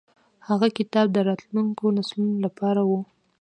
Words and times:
هغه 0.47 0.67
کتاب 0.77 1.05
د 1.11 1.17
راتلونکو 1.29 1.85
نسلونو 1.97 2.35
لپاره 2.45 2.81
و. 2.89 2.91